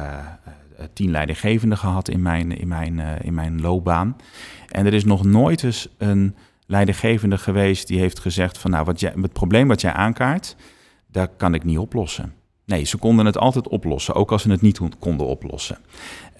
[0.92, 4.16] tien leidinggevenden gehad in mijn, in, mijn, in mijn loopbaan.
[4.68, 9.00] En er is nog nooit eens een leidinggevende geweest die heeft gezegd van, nou, wat
[9.00, 10.56] jij, het probleem wat jij aankaart,
[11.06, 12.34] dat kan ik niet oplossen.
[12.66, 15.78] Nee, ze konden het altijd oplossen, ook als ze het niet konden oplossen.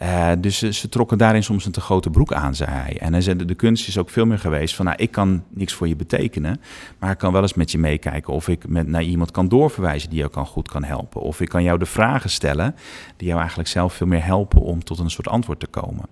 [0.02, 2.98] Uh, dus ze, trokken daarin soms een te grote broek aan, zei hij.
[3.00, 5.72] En hij zei, de kunst is ook veel meer geweest van, nou, ik kan niks
[5.72, 6.60] voor je betekenen,
[6.98, 10.10] maar ik kan wel eens met je meekijken of ik met, naar iemand kan doorverwijzen
[10.10, 11.20] die jou kan, goed kan helpen.
[11.20, 12.74] Of ik kan jou de vragen stellen
[13.16, 16.04] die jou eigenlijk zelf veel meer helpen om tot een soort antwoord te komen.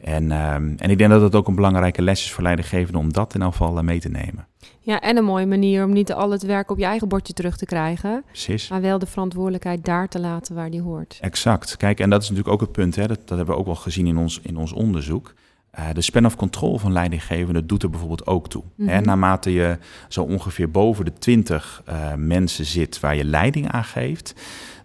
[0.00, 3.12] En, um, en ik denk dat het ook een belangrijke les is voor leidinggevenden om
[3.12, 4.49] dat in elk geval mee te nemen.
[4.82, 7.56] Ja, en een mooie manier om niet al het werk op je eigen bordje terug
[7.56, 8.22] te krijgen.
[8.26, 8.68] Precies.
[8.68, 11.18] Maar wel de verantwoordelijkheid daar te laten waar die hoort.
[11.20, 11.76] Exact.
[11.76, 13.74] Kijk, en dat is natuurlijk ook het punt, hè, dat, dat hebben we ook wel
[13.74, 15.34] gezien in ons, in ons onderzoek.
[15.78, 18.62] Uh, de span of control van leidinggevenden doet er bijvoorbeeld ook toe.
[18.62, 18.94] Mm -hmm.
[18.94, 23.84] Hè, naarmate je zo ongeveer boven de 20 uh, mensen zit waar je leiding aan
[23.84, 24.34] geeft,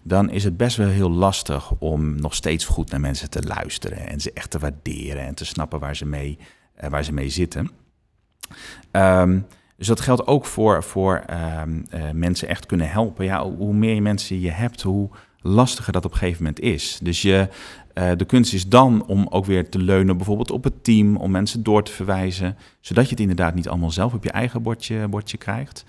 [0.02, 4.08] dan is het best wel heel lastig om nog steeds goed naar mensen te luisteren
[4.08, 6.38] en ze echt te waarderen en te snappen waar ze mee,
[6.84, 7.70] uh, waar ze mee zitten.
[8.92, 11.24] Um, dus dat geldt ook voor, voor
[11.60, 13.24] um, uh, mensen echt kunnen helpen.
[13.24, 15.10] Ja, hoe meer mensen je hebt, hoe
[15.40, 16.98] lastiger dat op een gegeven moment is.
[17.02, 17.48] Dus je,
[17.94, 21.30] uh, de kunst is dan om ook weer te leunen bijvoorbeeld op het team, om
[21.30, 25.08] mensen door te verwijzen, zodat je het inderdaad niet allemaal zelf op je eigen bordje,
[25.08, 25.84] bordje krijgt.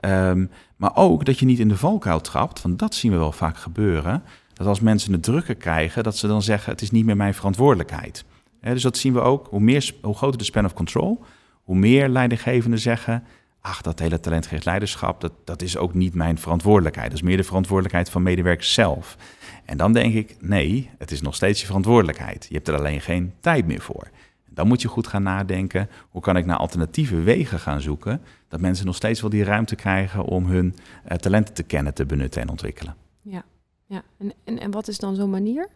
[0.00, 3.32] Um, maar ook dat je niet in de valkuil trapt, want dat zien we wel
[3.32, 4.22] vaak gebeuren.
[4.52, 7.34] Dat als mensen het drukker krijgen, dat ze dan zeggen: het is niet meer mijn
[7.34, 8.24] verantwoordelijkheid.
[8.60, 9.46] He, dus dat zien we ook.
[9.50, 11.24] Hoe, meer, hoe groter de span of control,
[11.70, 13.24] hoe meer leidinggevenden zeggen:
[13.60, 17.10] ach, dat hele talentgericht leiderschap, dat, dat is ook niet mijn verantwoordelijkheid.
[17.10, 19.16] Dat is meer de verantwoordelijkheid van medewerkers zelf.
[19.64, 22.46] En dan denk ik: nee, het is nog steeds je verantwoordelijkheid.
[22.48, 24.10] Je hebt er alleen geen tijd meer voor.
[24.48, 28.60] Dan moet je goed gaan nadenken, hoe kan ik naar alternatieve wegen gaan zoeken, dat
[28.60, 30.74] mensen nog steeds wel die ruimte krijgen om hun
[31.08, 32.96] uh, talenten te kennen, te benutten en ontwikkelen.
[33.22, 33.44] Ja,
[33.86, 34.02] ja.
[34.18, 35.68] En, en, en wat is dan zo'n manier?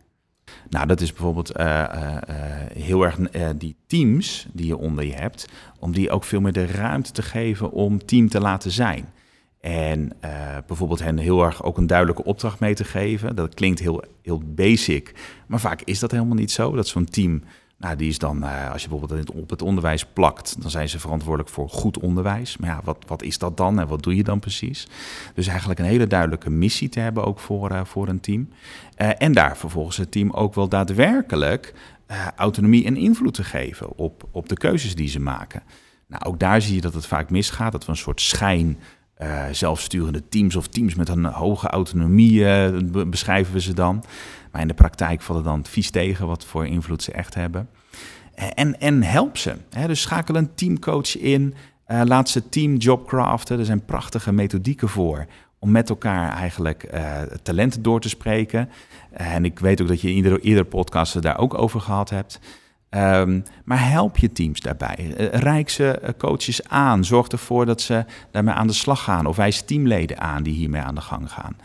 [0.68, 2.16] Nou, dat is bijvoorbeeld uh, uh,
[2.72, 3.18] heel erg
[3.56, 7.22] die teams die je onder je hebt, om die ook veel meer de ruimte te
[7.22, 9.12] geven om team te laten zijn.
[9.60, 10.12] En
[10.66, 13.36] bijvoorbeeld hen heel erg ook een duidelijke opdracht mee te geven.
[13.36, 15.14] Dat klinkt heel, heel basic,
[15.46, 16.74] maar vaak is dat helemaal niet zo.
[16.74, 17.42] Dat zo'n team
[17.78, 20.98] Nou, die is dan, eh, als je bijvoorbeeld op het onderwijs plakt, dan zijn ze
[20.98, 22.56] verantwoordelijk voor goed onderwijs.
[22.56, 24.86] Maar ja, wat, wat is dat dan en wat doe je dan precies?
[25.34, 28.48] Dus eigenlijk een hele duidelijke missie te hebben ook voor, uh, voor een team.
[28.96, 31.74] Uh, en daar vervolgens het team ook wel daadwerkelijk
[32.36, 35.62] autonomie en invloed te geven op, op de keuzes die ze maken.
[36.06, 38.78] Nou, ook daar zie je dat het vaak misgaat, dat we een soort schijn
[39.50, 42.44] zelfsturende teams of teams met een hoge autonomie
[43.06, 44.04] beschrijven we ze dan.
[44.54, 47.68] Maar in de praktijk valt dan vies tegen wat voor invloed ze echt hebben.
[48.34, 49.54] En, en help ze.
[49.70, 49.86] Hè?
[49.86, 51.54] Dus schakel een teamcoach in.
[51.88, 53.58] Uh, laat ze teamjob craften.
[53.58, 55.26] Er zijn prachtige methodieken voor
[55.58, 58.70] om met elkaar eigenlijk uh, talenten door te spreken.
[59.10, 62.40] en ik weet ook dat je in iedere, iedere podcast daar ook over gehad hebt.
[62.90, 65.14] Um, maar help je teams daarbij.
[65.32, 67.04] Reik ze coaches aan.
[67.04, 69.26] Zorg ervoor dat ze daarmee aan de slag gaan.
[69.26, 71.56] Of wijs teamleden aan die hiermee aan de gang gaan.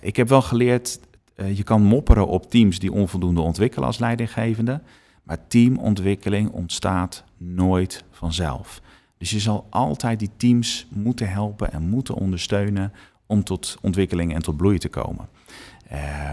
[0.00, 0.98] ik heb wel geleerd
[1.42, 4.80] uh, je kan mopperen op teams die onvoldoende ontwikkelen als leidinggevende,
[5.22, 8.80] maar teamontwikkeling ontstaat nooit vanzelf.
[9.18, 12.92] Dus je zal altijd die teams moeten helpen en moeten ondersteunen
[13.26, 15.28] om tot ontwikkeling en tot bloei te komen.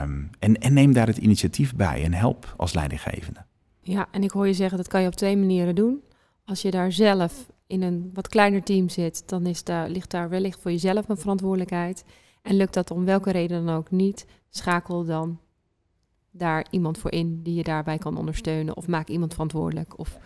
[0.01, 3.39] Um, en, en neem daar het initiatief bij en help als leidinggevende.
[3.81, 6.01] Ja, en ik hoor je zeggen dat kan je op twee manieren doen.
[6.45, 10.59] Als je daar zelf in een wat kleiner team zit, dan is ligt daar wellicht
[10.61, 12.03] voor jezelf een verantwoordelijkheid.
[12.41, 15.39] En lukt dat om welke reden dan ook niet, schakel dan
[16.31, 18.77] daar iemand voor in die je daarbij kan ondersteunen.
[18.77, 19.99] Of maak iemand verantwoordelijk.
[19.99, 20.17] Of...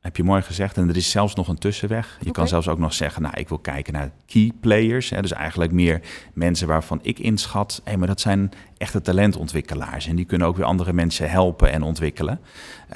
[0.00, 0.76] Heb je mooi gezegd.
[0.76, 2.18] En er is zelfs nog een tussenweg.
[2.20, 5.10] Je kan zelfs ook nog zeggen, nou, ik wil kijken naar key players.
[5.10, 6.00] Hè, dus eigenlijk meer
[6.34, 10.06] mensen waarvan ik inschat, hé, maar dat zijn echte talentontwikkelaars.
[10.06, 12.40] En die kunnen ook weer andere mensen helpen en ontwikkelen.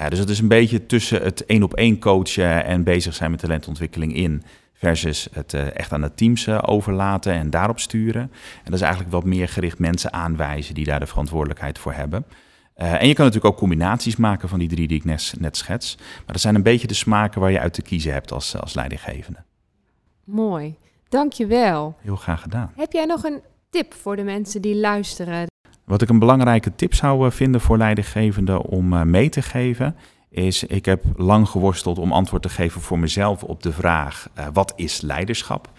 [0.01, 3.31] Uh, dus het is een beetje tussen het één op één coachen en bezig zijn
[3.31, 4.43] met talentontwikkeling in.
[4.83, 8.21] Versus het uh, echt aan de teams uh, overlaten en daarop sturen.
[8.21, 12.25] En dat is eigenlijk wat meer gericht mensen aanwijzen die daar de verantwoordelijkheid voor hebben.
[12.77, 15.57] Uh, en je kan natuurlijk ook combinaties maken van die drie die ik net, net
[15.57, 15.95] schets.
[15.97, 18.73] Maar dat zijn een beetje de smaken waar je uit te kiezen hebt als, als
[18.73, 19.39] leidinggevende.
[20.23, 20.75] Mooi,
[21.09, 21.95] dankjewel.
[21.99, 22.71] Heel graag gedaan.
[22.75, 25.45] Heb jij nog een tip voor de mensen die luisteren?
[25.83, 29.95] Wat ik een belangrijke tip zou vinden voor leidinggevenden om mee te geven,
[30.33, 34.45] is ik heb lang geworsteld om antwoord te geven voor mezelf op de vraag uh,
[34.53, 35.71] wat is leiderschap?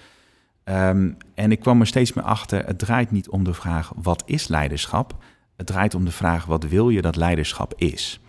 [0.64, 4.22] Um, en ik kwam er steeds meer achter, het draait niet om de vraag wat
[4.26, 5.16] is leiderschap?
[5.56, 8.20] Het draait om de vraag wat wil je dat leiderschap is?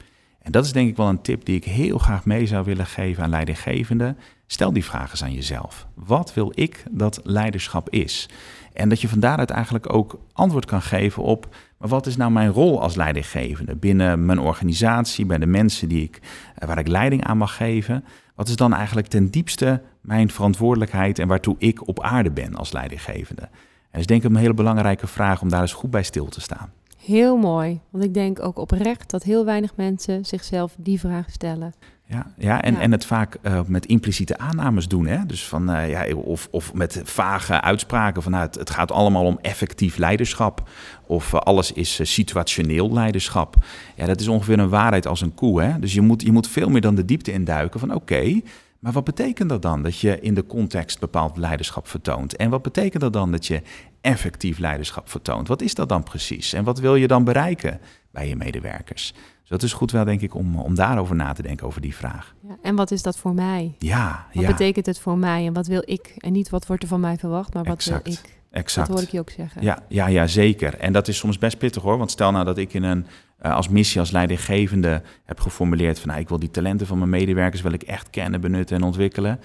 [0.41, 2.85] En dat is denk ik wel een tip die ik heel graag mee zou willen
[2.85, 4.17] geven aan leidinggevenden.
[4.47, 5.87] Stel die vragen eens aan jezelf.
[5.93, 8.29] Wat wil ik dat leiderschap is?
[8.73, 12.31] En dat je van daaruit eigenlijk ook antwoord kan geven op maar wat is nou
[12.31, 16.19] mijn rol als leidinggevende binnen mijn organisatie, bij de mensen die ik,
[16.55, 18.03] eh, waar ik leiding aan mag geven?
[18.35, 22.71] Wat is dan eigenlijk ten diepste mijn verantwoordelijkheid en waartoe ik op aarde ben als
[22.71, 23.41] leidinggevende?
[23.41, 26.25] En dat is denk ik een hele belangrijke vraag om daar eens goed bij stil
[26.25, 26.71] te staan.
[27.05, 31.73] Heel mooi, want ik denk ook oprecht dat heel weinig mensen zichzelf die vraag stellen.
[32.07, 35.07] Ja, ja, en, en het vaak uh, met impliciete aannames doen.
[35.07, 35.25] Hè?
[35.25, 39.25] Dus van, uh, ja, of, of met vage uitspraken van nou, het, het gaat allemaal
[39.25, 40.69] om effectief leiderschap.
[41.05, 43.55] Of uh, alles is situationeel leiderschap.
[43.95, 45.61] Ja, dat is ongeveer een waarheid als een koe.
[45.61, 45.79] Hè?
[45.79, 48.41] Dus je moet, je moet veel meer dan de diepte induiken van oké,
[48.79, 52.35] maar wat betekent dat dan dat je in de context bepaald leiderschap vertoont?
[52.35, 53.61] En wat betekent dat dan dat je
[54.01, 55.47] effectief leiderschap vertoont?
[55.47, 56.53] Wat is dat dan precies?
[56.53, 57.79] En wat wil je dan bereiken
[58.11, 59.13] bij je medewerkers?
[59.45, 61.95] Dus dat is goed wel, denk ik, om, om daarover na te denken, over die
[61.95, 62.35] vraag.
[62.47, 63.75] Ja, en wat is dat voor mij?
[63.79, 66.13] Ja, Wat betekent het voor mij en wat wil ik?
[66.17, 68.39] En niet wat wordt er van mij verwacht, maar wat exact, wil ik?
[68.51, 68.87] Exact.
[68.87, 69.61] Dat hoor ik je ook zeggen.
[69.61, 70.77] Ja, ja, ja, zeker.
[70.79, 71.97] En dat is soms best pittig hoor.
[71.97, 73.05] Want stel nou dat ik in een,
[73.45, 77.09] uh, als missie, als leidinggevende heb geformuleerd van nou, ik wil die talenten van mijn
[77.09, 79.39] medewerkers wil ik echt kennen, benutten en ontwikkelen.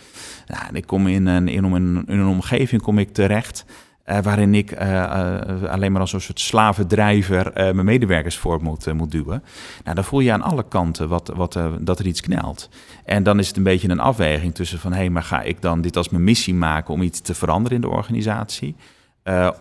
[0.47, 3.65] Nou, en ik kom in een, in een, in een omgeving kom ik terecht
[4.07, 8.93] uh, waarin ik uh, uh, alleen maar als een soort slavendrijver mijn medewerkers voor moet,
[8.93, 9.43] moet duwen.
[9.85, 12.69] Nou, dan voel je aan alle kanten wat, wat, dat er iets knelt.
[13.05, 14.93] En dan is het een beetje een afweging tussen van...
[14.93, 17.77] hé, hey, maar ga ik dan dit als mijn missie maken om iets te veranderen
[17.77, 18.77] in de organisatie...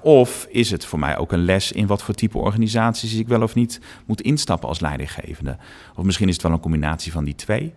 [0.01, 3.41] of is het voor mij ook een les in wat voor type organisaties ik wel
[3.41, 5.57] of niet moet instappen als leidinggevende?
[5.95, 7.73] Of misschien is het wel een combinatie van die twee.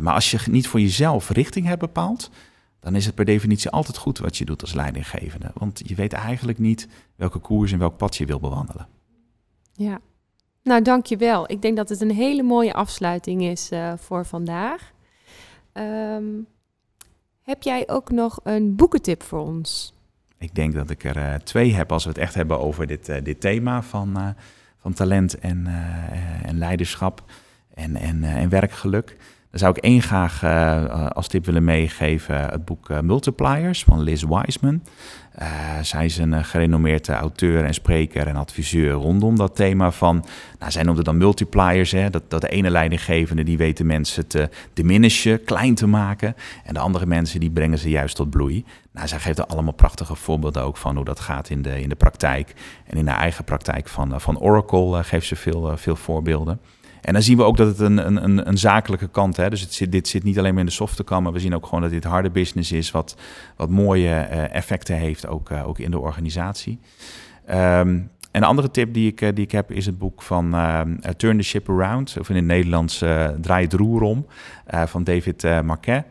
[0.00, 2.30] maar als je niet voor jezelf richting hebt bepaald,
[2.86, 5.50] dan is het per definitie altijd goed wat je doet als leidinggevende.
[5.54, 8.86] Want je weet eigenlijk niet welke koers en welk pad je wil bewandelen.
[9.72, 10.00] Ja,
[10.62, 11.50] nou dankjewel.
[11.50, 14.92] Ik denk dat het een hele mooie afsluiting is uh, voor vandaag.
[15.72, 16.46] Um,
[17.42, 19.94] heb jij ook nog een boekentip voor ons?
[20.38, 23.08] Ik denk dat ik er uh, twee heb als we het echt hebben over dit,
[23.08, 24.34] uh, dit thema van,
[24.78, 25.66] van talent en,
[26.42, 27.24] en leiderschap
[27.74, 29.16] en, en, en werkgeluk.
[29.50, 34.22] Dan zou ik één graag uh, als tip willen meegeven het boek Multipliers van Liz
[34.28, 34.82] Wiseman.
[35.82, 40.24] zij is een gerenommeerde auteur en spreker en adviseur rondom dat thema van,
[40.58, 44.48] nou, zij noemde dan multipliers, hè, dat, dat de ene leidinggevende die weten mensen te
[44.72, 48.64] diminishen, klein te maken, en de andere mensen die brengen ze juist tot bloei.
[48.92, 51.88] Nou, zij geeft er allemaal prachtige voorbeelden ook van hoe dat gaat in de, in
[51.88, 52.54] de praktijk.
[52.86, 56.60] En in haar eigen praktijk van, van Oracle geeft ze veel, veel voorbeelden.
[57.06, 59.66] En dan zien we ook dat het een, een, een zakelijke kant is.
[59.66, 61.64] Dus het dit zit niet alleen maar in de softe kant, maar we zien ook
[61.64, 63.16] gewoon dat dit harde business is, wat,
[63.56, 66.78] wat mooie uh, effecten heeft, ook, uh, ook in de organisatie.
[67.50, 70.50] Um, een andere tip die ik, uh, die ik heb is het boek van
[71.16, 72.98] Turn the Ship Around, of in het Nederlands
[73.40, 74.26] Draai het roer om,
[74.86, 76.04] van David Marquet.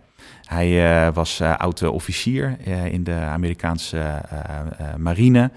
[0.45, 4.21] Hij uh, was uh, oud-officier uh, in de Amerikaanse
[4.97, 5.51] marine,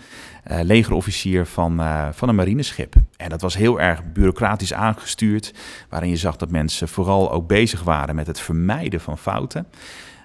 [0.45, 1.81] legerofficier van,
[2.13, 2.95] van een marineschip.
[3.17, 5.55] En dat was heel erg bureaucratisch aangestuurd,
[5.89, 9.67] waarin je zag dat mensen vooral ook bezig waren met het vermijden van fouten.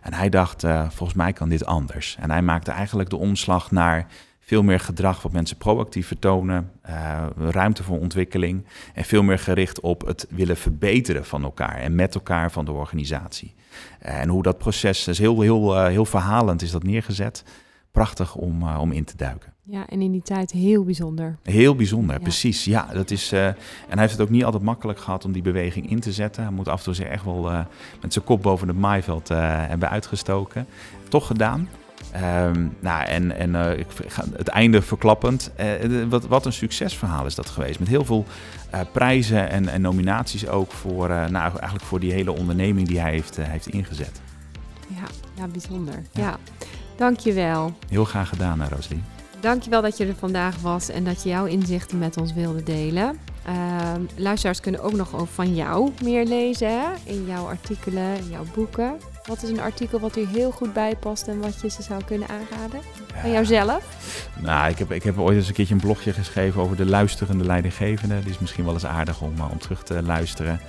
[0.02, 2.18] En hij dacht, volgens mij kan dit anders.
[2.20, 4.08] En hij maakte eigenlijk de omslag naar
[4.46, 6.72] veel meer gedrag wat mensen proactief vertonen,
[7.38, 12.16] ruimte voor ontwikkeling en veel meer gericht op het willen verbeteren van elkaar en met
[12.16, 13.54] elkaar van de organisatie.
[14.00, 17.44] En hoe dat proces is heel, heel, uh, heel verhalend is dat neergezet.
[17.92, 19.54] Prachtig om, om in te duiken.
[19.64, 21.38] Ja, en in die tijd heel bijzonder.
[21.44, 22.66] Heel bijzonder, precies.
[22.66, 23.56] Ja, dat is, uh, en
[23.88, 26.44] hij heeft het ook niet altijd makkelijk gehad om die beweging in te zetten.
[26.44, 27.42] Hij moet af en toe zich echt wel
[28.02, 30.68] met zijn kop boven het maaiveld hebben uitgestoken.
[31.10, 31.70] Toch gedaan.
[32.16, 35.52] Um, nou, en, en uh, ik ga het einde verklappend.
[35.60, 37.80] Uh, wat, wat een succesverhaal is dat geweest.
[37.80, 38.26] Met heel veel
[38.74, 43.12] uh, prijzen en, en, nominaties ook voor, nou, eigenlijk voor die hele onderneming die hij
[43.12, 44.22] heeft, heeft ingezet.
[44.88, 45.94] Ja, ja bijzonder.
[46.12, 46.22] Ja.
[46.22, 46.38] ja.
[46.96, 47.74] Dankjewel.
[47.90, 49.04] Heel graag gedaan, Rosalie.
[49.40, 53.20] Dankjewel dat je er vandaag was en dat je jouw inzichten met ons wilde delen.
[53.48, 56.88] Uh, luisteraars kunnen ook nog van jou meer lezen hè?
[57.04, 58.98] in jouw artikelen, in jouw boeken.
[59.28, 62.04] Wat is een artikel wat u heel goed bij past en wat je ze zou
[62.04, 62.80] kunnen aanraden?
[63.14, 63.84] Van jouzelf?
[64.40, 67.46] Nou, ik heb, ik heb ooit eens een keertje een blogje geschreven over de luisterende
[67.46, 68.20] leidinggevende.
[68.20, 70.60] Die is misschien wel eens aardig om, eh, om terug te luisteren.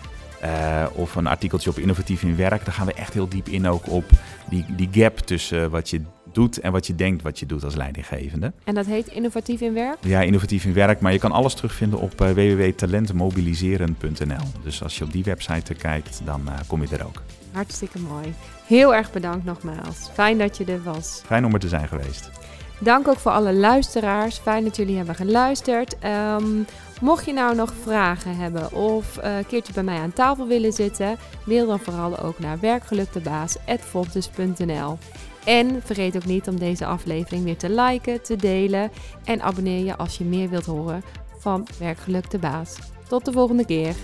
[0.45, 2.65] Uh, of een artikeltje op innovatief in werk.
[2.65, 4.05] Daar gaan we echt heel diep in ook op
[4.49, 6.01] die, die gap tussen wat je
[6.33, 8.53] doet en wat je denkt wat je doet als leidinggevende.
[8.65, 9.97] En dat heet innovatief in werk?
[10.01, 11.01] Ja, innovatief in werk.
[11.01, 14.45] Maar je kan alles terugvinden op www.talentenmobiliseren.nl.
[14.63, 17.23] Dus als je op die website kijkt, dan kom je er ook.
[17.55, 18.35] Hartstikke mooi.
[18.67, 20.09] Heel erg bedankt nogmaals.
[20.13, 21.23] Fijn dat je er was.
[21.27, 22.31] Fijn om er te zijn geweest.
[22.79, 24.39] Dank ook voor alle luisteraars.
[24.39, 25.97] Fijn dat jullie hebben geluisterd.
[26.05, 26.67] Um,
[27.01, 30.73] mocht je nou nog vragen hebben of uh, een keertje bij mij aan tafel willen
[30.73, 34.99] zitten, mail dan vooral ook naar werkgeluktebaas.voltus.nl.
[35.45, 38.91] En vergeet ook niet om deze aflevering weer te liken, te delen
[39.25, 41.03] en abonneer je als je meer wilt horen
[41.39, 42.77] van Werkgeluk de Baas.
[43.09, 43.95] Tot de volgende keer.